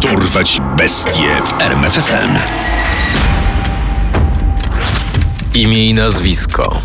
[0.00, 2.36] Dorwać bestie w RMFFM.
[5.54, 6.80] Imię i nazwisko: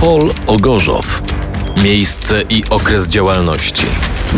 [0.00, 1.22] Paul Ogorzow.
[1.84, 3.86] Miejsce i okres działalności: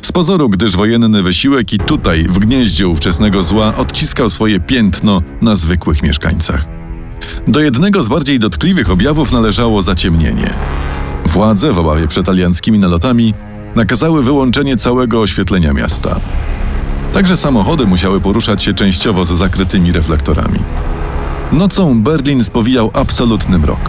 [0.03, 5.57] Z pozoru, gdyż wojenny wysiłek i tutaj, w gnieździe ówczesnego zła, odciskał swoje piętno na
[5.57, 6.67] zwykłych mieszkańcach.
[7.49, 10.51] Do jednego z bardziej dotkliwych objawów należało zaciemnienie.
[11.27, 13.35] Władze, w obawie przed alianckimi nalotami,
[13.77, 16.21] nakazały wyłączenie całego oświetlenia miasta.
[17.15, 20.59] Także samochody musiały poruszać się częściowo z zakrytymi reflektorami.
[21.53, 23.81] Nocą Berlin spowijał absolutny mrok.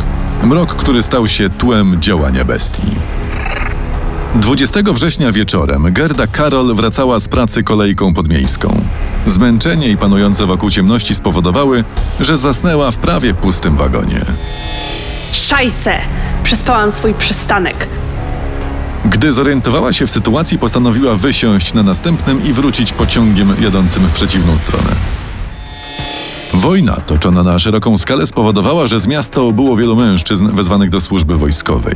[0.43, 2.81] Mrok, który stał się tłem działania bestii.
[4.35, 8.81] 20 września wieczorem Gerda Karol wracała z pracy kolejką podmiejską.
[9.27, 11.83] Zmęczenie i panujące wokół ciemności spowodowały,
[12.19, 14.21] że zasnęła w prawie pustym wagonie.
[15.31, 15.97] Szajse!
[16.43, 17.87] Przespałam swój przystanek.
[19.05, 24.57] Gdy zorientowała się w sytuacji, postanowiła wysiąść na następnym i wrócić pociągiem jadącym w przeciwną
[24.57, 25.22] stronę.
[26.53, 31.37] Wojna toczona na szeroką skalę spowodowała, że z miasta było wielu mężczyzn wezwanych do służby
[31.37, 31.95] wojskowej.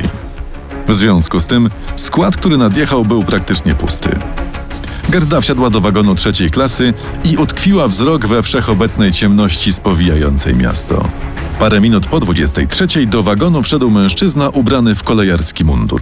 [0.88, 4.18] W związku z tym skład, który nadjechał, był praktycznie pusty.
[5.08, 11.08] Gerda wsiadła do wagonu trzeciej klasy i utkwiła wzrok we wszechobecnej ciemności spowijającej miasto.
[11.58, 16.00] Parę minut po 23 do wagonu wszedł mężczyzna ubrany w kolejarski mundur.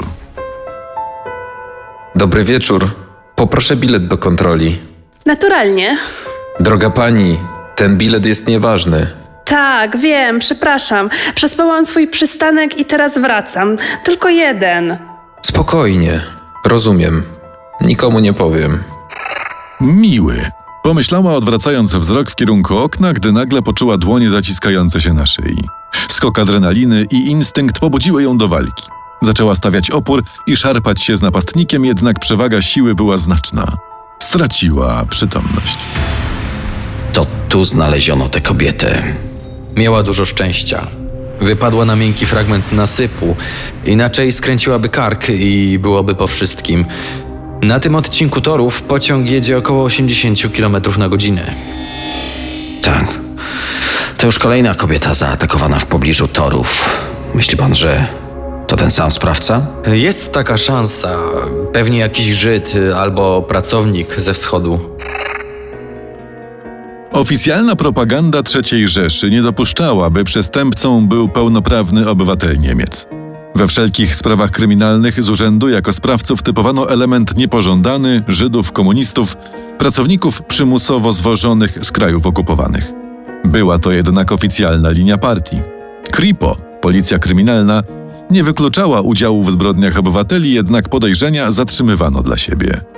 [2.15, 2.91] Dobry wieczór.
[3.35, 4.79] Poproszę bilet do kontroli.
[5.27, 5.99] Naturalnie.
[6.61, 7.39] Droga pani,
[7.77, 9.07] ten bilet jest nieważny.
[9.45, 11.11] Tak, wiem, przepraszam.
[11.35, 13.77] Przespałam swój przystanek i teraz wracam.
[14.05, 14.99] Tylko jeden.
[15.43, 16.21] Spokojnie,
[16.65, 17.23] rozumiem.
[17.81, 18.83] Nikomu nie powiem.
[19.81, 20.51] Miły.
[20.83, 25.65] Pomyślała odwracając wzrok w kierunku okna, gdy nagle poczuła dłonie zaciskające się na szyi.
[26.09, 28.85] Skok adrenaliny i instynkt pobudziły ją do walki.
[29.23, 33.67] Zaczęła stawiać opór i szarpać się z napastnikiem, jednak przewaga siły była znaczna.
[34.19, 35.79] Straciła przytomność.
[37.17, 39.03] To tu znaleziono tę kobietę.
[39.77, 40.87] Miała dużo szczęścia.
[41.41, 43.37] Wypadła na miękki fragment nasypu,
[43.87, 46.85] inaczej skręciłaby kark i byłoby po wszystkim.
[47.63, 51.55] Na tym odcinku torów pociąg jedzie około 80 km na godzinę.
[52.83, 53.19] Tak.
[54.19, 56.99] To już kolejna kobieta zaatakowana w pobliżu torów.
[57.35, 58.07] Myśli pan, że
[58.67, 59.67] to ten sam sprawca?
[59.93, 61.19] Jest taka szansa.
[61.73, 64.97] Pewnie jakiś Żyd albo pracownik ze wschodu.
[67.17, 73.07] Oficjalna propaganda III Rzeszy nie dopuszczała, by przestępcą był pełnoprawny obywatel Niemiec.
[73.55, 79.37] We wszelkich sprawach kryminalnych z urzędu jako sprawców typowano element niepożądany Żydów, komunistów,
[79.79, 82.93] pracowników przymusowo zwożonych z krajów okupowanych.
[83.45, 85.61] Była to jednak oficjalna linia partii.
[86.11, 87.83] Kripo, policja kryminalna,
[88.31, 92.96] nie wykluczała udziału w zbrodniach obywateli, jednak podejrzenia zatrzymywano dla siebie.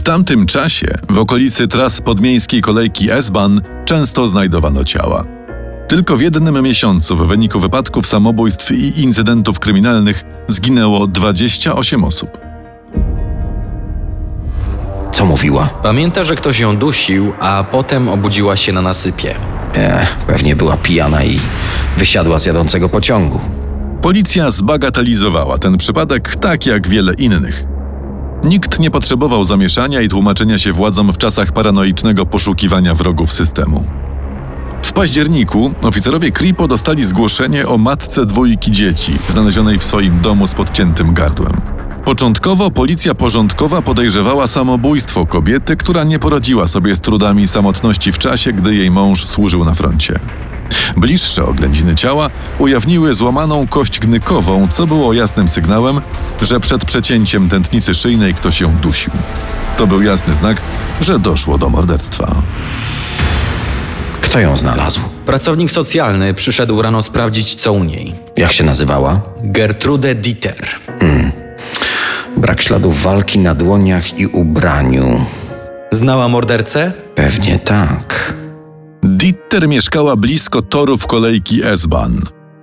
[0.00, 5.24] W tamtym czasie w okolicy tras podmiejskiej kolejki S-Bahn często znajdowano ciała.
[5.88, 12.38] Tylko w jednym miesiącu w wyniku wypadków, samobójstw i incydentów kryminalnych zginęło 28 osób.
[15.12, 15.66] Co mówiła?
[15.82, 19.34] Pamięta, że ktoś ją dusił, a potem obudziła się na nasypie.
[19.76, 21.40] Nie, pewnie była pijana i
[21.96, 23.40] wysiadła z jadącego pociągu.
[24.02, 27.69] Policja zbagatelizowała ten przypadek tak jak wiele innych.
[28.44, 33.84] Nikt nie potrzebował zamieszania i tłumaczenia się władzom w czasach paranoicznego poszukiwania wrogów systemu.
[34.82, 40.54] W październiku oficerowie Kripo dostali zgłoszenie o matce dwójki dzieci, znalezionej w swoim domu z
[40.54, 41.52] podciętym gardłem.
[42.04, 48.52] Początkowo policja porządkowa podejrzewała samobójstwo kobiety, która nie poradziła sobie z trudami samotności w czasie,
[48.52, 50.20] gdy jej mąż służył na froncie.
[50.96, 56.00] Bliższe oględziny ciała ujawniły złamaną kość gnykową, co było jasnym sygnałem,
[56.42, 59.12] że przed przecięciem tętnicy szyjnej ktoś ją dusił.
[59.78, 60.56] To był jasny znak,
[61.00, 62.42] że doszło do morderstwa.
[64.20, 65.00] Kto ją znalazł?
[65.26, 68.14] Pracownik socjalny przyszedł rano sprawdzić, co u niej.
[68.36, 69.20] Jak się nazywała?
[69.42, 70.68] Gertrude Dieter.
[72.36, 75.26] Brak śladów walki na dłoniach i ubraniu.
[75.92, 76.92] Znała mordercę?
[77.14, 78.39] Pewnie tak.
[79.02, 82.18] Ditter mieszkała blisko torów kolejki S-Bahn.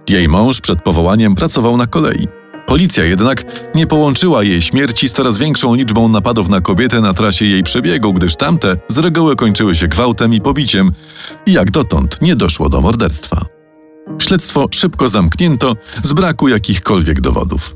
[0.09, 2.27] Jej mąż przed powołaniem pracował na kolei.
[2.67, 3.43] Policja jednak
[3.75, 8.13] nie połączyła jej śmierci z coraz większą liczbą napadów na kobietę na trasie jej przebiegu,
[8.13, 10.91] gdyż tamte z reguły kończyły się gwałtem i pobiciem
[11.45, 13.45] i jak dotąd nie doszło do morderstwa.
[14.19, 17.75] Śledztwo szybko zamknięto z braku jakichkolwiek dowodów.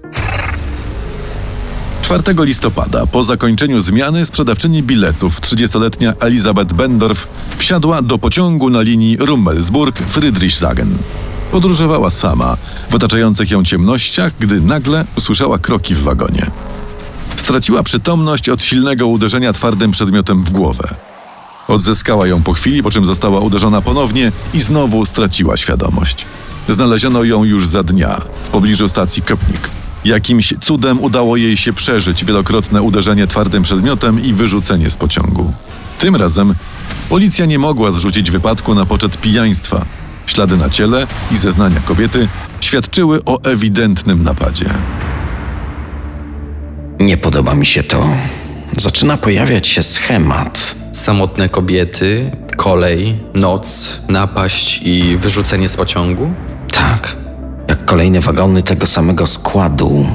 [2.02, 7.28] 4 listopada, po zakończeniu zmiany, sprzedawczyni biletów, 30-letnia Elizabeth Bendorf,
[7.58, 10.88] wsiadła do pociągu na linii Rummelsburg-Friedrichshagen.
[11.52, 12.58] Podróżowała sama,
[12.90, 16.52] w otaczających ją ciemnościach, gdy nagle usłyszała kroki w wagonie.
[17.36, 20.96] Straciła przytomność od silnego uderzenia twardym przedmiotem w głowę.
[21.68, 26.26] Odzyskała ją po chwili, po czym została uderzona ponownie i znowu straciła świadomość.
[26.70, 29.82] Znaleziono ją już za dnia w pobliżu stacji Köpnik.
[30.06, 35.54] Jakimś cudem udało jej się przeżyć wielokrotne uderzenie twardym przedmiotem i wyrzucenie z pociągu.
[36.00, 36.56] Tym razem
[37.10, 39.86] policja nie mogła zrzucić wypadku na poczet pijaństwa.
[40.26, 42.28] Ślady na ciele i zeznania kobiety
[42.62, 44.66] świadczyły o ewidentnym napadzie.
[47.00, 48.10] Nie podoba mi się to.
[48.78, 50.76] Zaczyna pojawiać się schemat.
[50.92, 56.34] Samotne kobiety, kolej, noc, napaść i wyrzucenie z pociągu?
[56.72, 57.16] Tak,
[57.72, 60.06] jak kolejne wagony tego samego składu.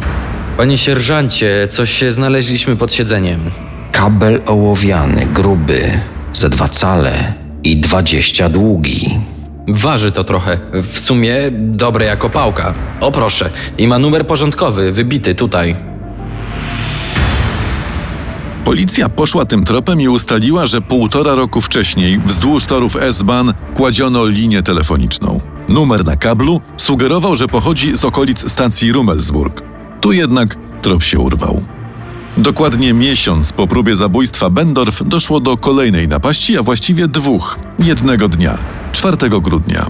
[0.57, 3.41] Panie sierżancie, coś się znaleźliśmy pod siedzeniem.
[3.93, 6.01] Kabel ołowiany, gruby,
[6.33, 7.33] ze dwa cale
[7.65, 9.19] i dwadzieścia długi.
[9.69, 10.59] Waży to trochę.
[10.73, 12.75] W sumie dobre jako pałka.
[13.01, 13.51] O proszę.
[13.79, 15.77] I ma numer porządkowy, wybity tutaj.
[18.65, 24.63] Policja poszła tym tropem i ustaliła, że półtora roku wcześniej wzdłuż torów S-Bahn kładziono linię
[24.63, 25.56] telefoniczną.
[25.69, 29.63] Numer na kablu sugerował, że pochodzi z okolic stacji Rummelsburg.
[30.01, 31.63] Tu jednak trop się urwał.
[32.37, 38.59] Dokładnie miesiąc po próbie zabójstwa Bendorf doszło do kolejnej napaści, a właściwie dwóch, jednego dnia,
[38.93, 39.87] 4 grudnia.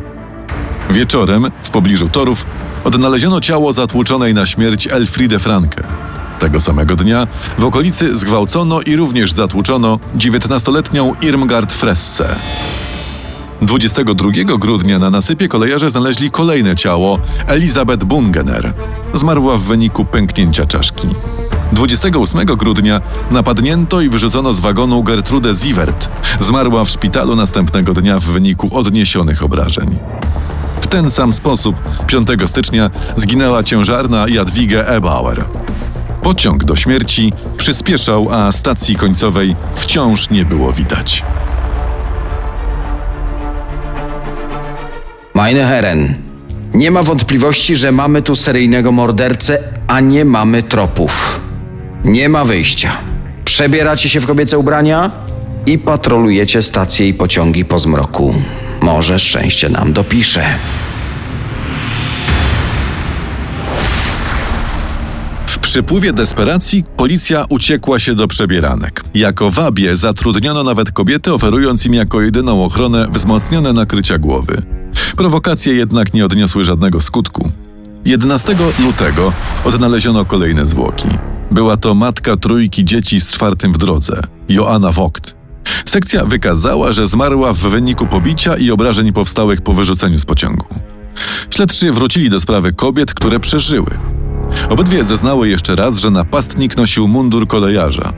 [0.90, 2.46] Wieczorem, w pobliżu torów,
[2.84, 5.84] odnaleziono ciało zatłuczonej na śmierć Elfriede Franke.
[6.38, 7.26] Tego samego dnia
[7.58, 12.36] w okolicy zgwałcono i również zatłuczono 19-letnią Irmgard Fresse.
[13.62, 18.72] 22 grudnia na nasypie kolejarze znaleźli kolejne ciało Elizabeth Bungener.
[19.12, 21.08] Zmarła w wyniku pęknięcia czaszki.
[21.72, 23.00] 28 grudnia
[23.30, 26.10] napadnięto i wyrzucono z wagonu Gertrude Sievert.
[26.40, 29.98] Zmarła w szpitalu następnego dnia w wyniku odniesionych obrażeń.
[30.80, 31.76] W ten sam sposób
[32.06, 35.44] 5 stycznia zginęła ciężarna Jadwiga Ebauer.
[36.22, 41.24] Pociąg do śmierci przyspieszał, a stacji końcowej wciąż nie było widać.
[45.36, 46.14] Meine Herren,
[46.74, 51.40] nie ma wątpliwości, że mamy tu seryjnego mordercę, a nie mamy tropów.
[52.04, 52.92] Nie ma wyjścia.
[53.44, 55.10] Przebieracie się w kobiece ubrania
[55.66, 58.34] i patrolujecie stacje i pociągi po zmroku.
[58.80, 60.44] Może szczęście nam dopisze.
[65.46, 69.04] W przypływie desperacji policja uciekła się do przebieranek.
[69.14, 74.75] Jako wabie zatrudniono nawet kobiety, oferując im jako jedyną ochronę wzmocnione nakrycia głowy.
[75.16, 77.50] Prowokacje jednak nie odniosły żadnego skutku.
[78.04, 79.32] 11 lutego
[79.64, 81.08] odnaleziono kolejne zwłoki.
[81.50, 85.36] Była to matka trójki dzieci z czwartym w drodze, Joanna Vogt.
[85.84, 90.66] Sekcja wykazała, że zmarła w wyniku pobicia i obrażeń powstałych po wyrzuceniu z pociągu.
[91.50, 93.90] Śledczy wrócili do sprawy kobiet, które przeżyły.
[94.70, 98.12] Obydwie zeznały jeszcze raz, że napastnik nosił mundur kolejarza.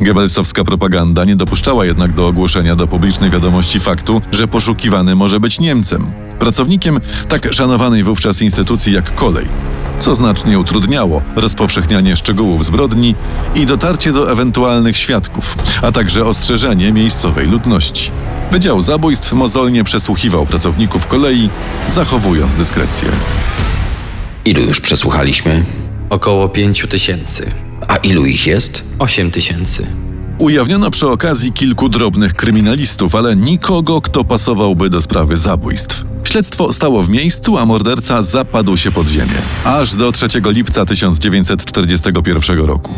[0.00, 5.60] Goebbelsowska propaganda nie dopuszczała jednak do ogłoszenia do publicznej wiadomości faktu, że poszukiwany może być
[5.60, 6.06] Niemcem,
[6.38, 9.46] pracownikiem tak szanowanej wówczas instytucji jak kolej,
[9.98, 13.14] co znacznie utrudniało rozpowszechnianie szczegółów zbrodni
[13.54, 18.10] i dotarcie do ewentualnych świadków, a także ostrzeżenie miejscowej ludności.
[18.50, 21.50] Wydział Zabójstw mozolnie przesłuchiwał pracowników kolei,
[21.88, 23.08] zachowując dyskrecję.
[24.44, 25.64] Ilu już przesłuchaliśmy?
[26.10, 27.65] Około pięciu tysięcy.
[27.88, 28.84] A ilu ich jest?
[28.98, 29.86] Osiem tysięcy.
[30.38, 36.04] Ujawniono przy okazji kilku drobnych kryminalistów, ale nikogo, kto pasowałby do sprawy zabójstw.
[36.24, 39.42] Śledztwo stało w miejscu, a morderca zapadł się pod ziemię.
[39.64, 42.94] Aż do 3 lipca 1941 roku.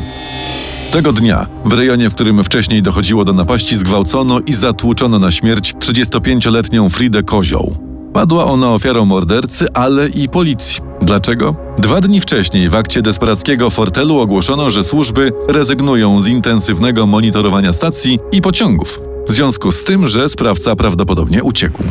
[0.90, 5.74] Tego dnia, w rejonie, w którym wcześniej dochodziło do napaści, zgwałcono i zatłuczono na śmierć
[5.74, 7.76] 35-letnią Fridę Kozioł.
[8.14, 10.87] Padła ona ofiarą mordercy, ale i policji.
[11.08, 11.54] Dlaczego?
[11.78, 18.18] Dwa dni wcześniej w akcie desperackiego fortelu ogłoszono, że służby rezygnują z intensywnego monitorowania stacji
[18.32, 19.00] i pociągów.
[19.28, 21.82] W związku z tym, że sprawca prawdopodobnie uciekł.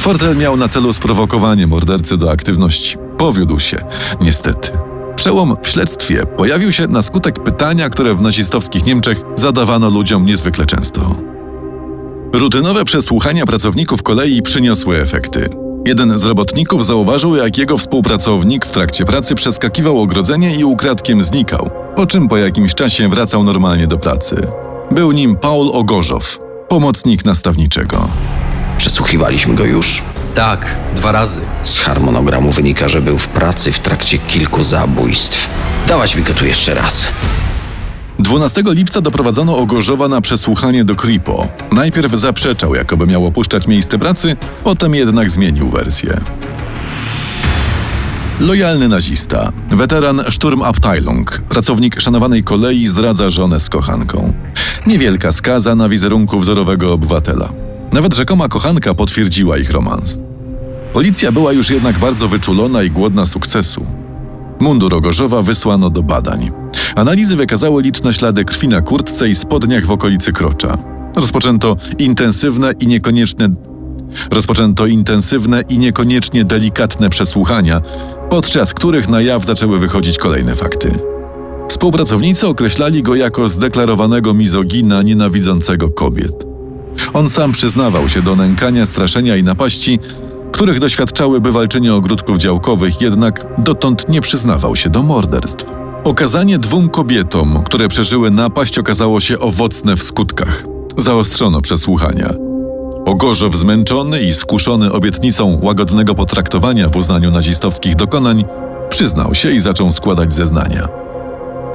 [0.00, 2.96] Fortel miał na celu sprowokowanie mordercy do aktywności.
[3.18, 3.76] Powiódł się,
[4.20, 4.70] niestety.
[5.16, 10.66] Przełom w śledztwie pojawił się na skutek pytania, które w nazistowskich Niemczech zadawano ludziom niezwykle
[10.66, 11.16] często.
[12.32, 15.61] Rutynowe przesłuchania pracowników kolei przyniosły efekty.
[15.86, 21.70] Jeden z robotników zauważył, jak jego współpracownik w trakcie pracy przeskakiwał ogrodzenie i ukradkiem znikał,
[21.96, 24.46] po czym po jakimś czasie wracał normalnie do pracy.
[24.90, 28.08] Był nim Paul Ogorzow, pomocnik nastawniczego.
[28.78, 30.02] Przesłuchiwaliśmy go już.
[30.34, 31.40] Tak, dwa razy.
[31.64, 35.48] Z harmonogramu wynika, że był w pracy w trakcie kilku zabójstw.
[35.88, 37.08] Dawać mi go tu jeszcze raz.
[38.22, 41.48] 12 lipca doprowadzono Ogorzowa na przesłuchanie do Kripo.
[41.72, 46.20] Najpierw zaprzeczał, jakoby miał opuszczać miejsce pracy, potem jednak zmienił wersję.
[48.40, 54.32] Lojalny nazista, weteran Sturmabteilung, pracownik szanowanej kolei zdradza żonę z kochanką.
[54.86, 57.48] Niewielka skaza na wizerunku wzorowego obywatela.
[57.92, 60.18] Nawet rzekoma kochanka potwierdziła ich romans.
[60.92, 64.01] Policja była już jednak bardzo wyczulona i głodna sukcesu.
[64.62, 66.50] Mundur Ogorzowa wysłano do badań.
[66.96, 70.78] Analizy wykazały liczne ślady krwi na kurtce i spodniach w okolicy krocza.
[71.16, 73.48] Rozpoczęto intensywne i niekonieczne
[74.30, 77.80] Rozpoczęto intensywne i niekoniecznie delikatne przesłuchania,
[78.30, 80.90] podczas których na jaw zaczęły wychodzić kolejne fakty.
[81.68, 86.46] Współpracownicy określali go jako zdeklarowanego mizogina nienawidzącego kobiet.
[87.12, 89.98] On sam przyznawał się do nękania, straszenia i napaści,
[90.52, 95.66] których doświadczały bywalczynie ogródków działkowych, jednak dotąd nie przyznawał się do morderstw.
[96.04, 100.64] Okazanie dwóm kobietom, które przeżyły napaść, okazało się owocne w skutkach.
[100.96, 102.34] Zaostrzono przesłuchania.
[103.06, 108.44] Ogorzow zmęczony i skuszony obietnicą łagodnego potraktowania w uznaniu nazistowskich dokonań,
[108.90, 110.88] przyznał się i zaczął składać zeznania.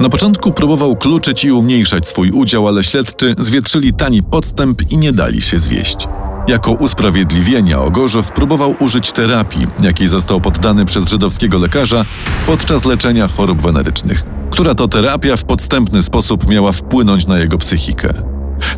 [0.00, 5.12] Na początku próbował kluczyć i umniejszać swój udział, ale śledczy zwietrzyli tani podstęp i nie
[5.12, 6.08] dali się zwieść.
[6.48, 12.04] Jako usprawiedliwienia Ogorzow próbował użyć terapii, jakiej został poddany przez żydowskiego lekarza
[12.46, 18.08] podczas leczenia chorób wenerycznych, która to terapia w podstępny sposób miała wpłynąć na jego psychikę.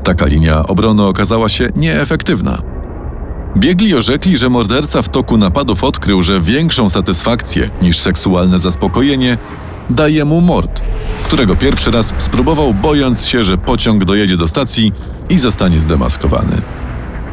[0.04, 2.62] Taka linia obrony okazała się nieefektywna.
[3.56, 9.38] Biegli orzekli, że morderca w toku napadów odkrył, że większą satysfakcję niż seksualne zaspokojenie
[9.90, 10.82] daje mu mord,
[11.24, 14.92] którego pierwszy raz spróbował, bojąc się, że pociąg dojedzie do stacji
[15.28, 16.79] i zostanie zdemaskowany.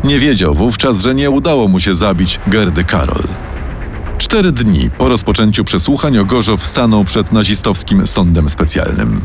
[0.08, 3.24] Nie wiedział wówczas, że nie udało mu się zabić Gerdy Karol.
[4.18, 9.22] Cztery dni po rozpoczęciu przesłuchań Ogorzow stanął przed nazistowskim sądem specjalnym.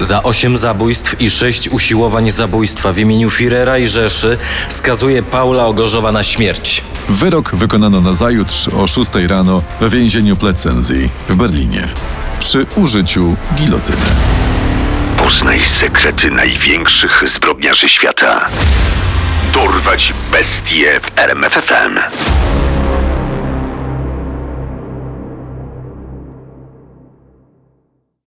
[0.00, 4.36] Za osiem zabójstw i sześć usiłowań zabójstwa w imieniu Führera i Rzeszy
[4.68, 6.84] skazuje Paula Ogorzowa na śmierć.
[7.08, 11.88] Wyrok wykonano nazajutrz o 6 rano we więzieniu Plecenzji w Berlinie
[12.38, 14.06] przy użyciu gilotyny.
[15.16, 18.46] Poznaj sekrety największych zbrodniarzy świata.
[19.54, 21.98] Dorwać bestie w RMFFM.